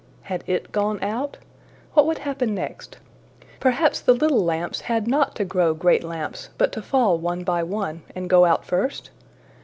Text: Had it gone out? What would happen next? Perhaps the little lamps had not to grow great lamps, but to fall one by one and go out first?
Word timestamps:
Had 0.23 0.43
it 0.47 0.71
gone 0.71 0.97
out? 1.03 1.37
What 1.93 2.07
would 2.07 2.17
happen 2.17 2.55
next? 2.55 2.97
Perhaps 3.59 4.01
the 4.01 4.13
little 4.15 4.43
lamps 4.43 4.81
had 4.81 5.07
not 5.07 5.35
to 5.35 5.45
grow 5.45 5.75
great 5.75 6.03
lamps, 6.03 6.49
but 6.57 6.71
to 6.71 6.81
fall 6.81 7.19
one 7.19 7.43
by 7.43 7.61
one 7.61 8.01
and 8.15 8.27
go 8.27 8.45
out 8.45 8.65
first? 8.65 9.11